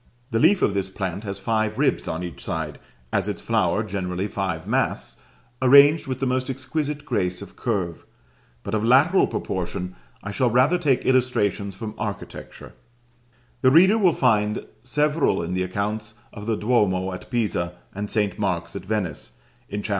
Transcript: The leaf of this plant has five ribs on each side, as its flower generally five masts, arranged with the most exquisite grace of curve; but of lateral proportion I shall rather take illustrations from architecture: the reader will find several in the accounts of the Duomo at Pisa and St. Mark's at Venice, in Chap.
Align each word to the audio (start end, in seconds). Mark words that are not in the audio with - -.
The 0.31 0.39
leaf 0.39 0.63
of 0.63 0.73
this 0.73 0.89
plant 0.89 1.23
has 1.25 1.37
five 1.37 1.77
ribs 1.77 2.07
on 2.07 2.23
each 2.23 2.43
side, 2.43 2.79
as 3.13 3.27
its 3.27 3.39
flower 3.39 3.83
generally 3.83 4.25
five 4.27 4.65
masts, 4.65 5.17
arranged 5.61 6.07
with 6.07 6.19
the 6.19 6.25
most 6.25 6.49
exquisite 6.49 7.05
grace 7.05 7.39
of 7.43 7.55
curve; 7.55 8.03
but 8.63 8.73
of 8.73 8.83
lateral 8.83 9.27
proportion 9.27 9.95
I 10.23 10.31
shall 10.31 10.49
rather 10.49 10.79
take 10.79 11.05
illustrations 11.05 11.75
from 11.75 11.93
architecture: 11.99 12.73
the 13.61 13.69
reader 13.69 13.99
will 13.99 14.11
find 14.13 14.65
several 14.81 15.43
in 15.43 15.53
the 15.53 15.61
accounts 15.61 16.15
of 16.33 16.47
the 16.47 16.55
Duomo 16.55 17.13
at 17.13 17.29
Pisa 17.29 17.75
and 17.93 18.09
St. 18.09 18.39
Mark's 18.39 18.75
at 18.75 18.83
Venice, 18.85 19.37
in 19.69 19.83
Chap. 19.83 19.89